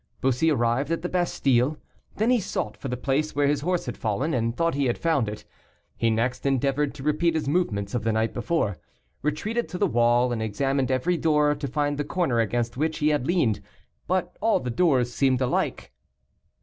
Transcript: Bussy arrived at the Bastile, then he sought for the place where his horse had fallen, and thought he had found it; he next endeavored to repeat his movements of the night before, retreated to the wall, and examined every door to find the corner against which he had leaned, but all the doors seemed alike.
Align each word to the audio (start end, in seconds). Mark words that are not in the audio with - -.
Bussy 0.19 0.49
arrived 0.49 0.89
at 0.91 1.03
the 1.03 1.09
Bastile, 1.09 1.77
then 2.15 2.31
he 2.31 2.39
sought 2.39 2.75
for 2.75 2.87
the 2.87 2.97
place 2.97 3.35
where 3.35 3.45
his 3.45 3.61
horse 3.61 3.85
had 3.85 3.95
fallen, 3.99 4.33
and 4.33 4.57
thought 4.57 4.73
he 4.73 4.85
had 4.87 4.97
found 4.97 5.29
it; 5.29 5.45
he 5.95 6.09
next 6.09 6.43
endeavored 6.43 6.95
to 6.95 7.03
repeat 7.03 7.35
his 7.35 7.47
movements 7.47 7.93
of 7.93 8.03
the 8.03 8.11
night 8.11 8.33
before, 8.33 8.77
retreated 9.21 9.69
to 9.69 9.77
the 9.77 9.85
wall, 9.85 10.31
and 10.31 10.41
examined 10.41 10.89
every 10.89 11.17
door 11.17 11.53
to 11.53 11.67
find 11.67 11.99
the 11.99 12.03
corner 12.03 12.39
against 12.39 12.77
which 12.77 12.97
he 12.97 13.09
had 13.09 13.27
leaned, 13.27 13.61
but 14.07 14.35
all 14.41 14.59
the 14.59 14.71
doors 14.71 15.13
seemed 15.13 15.39
alike. 15.39 15.91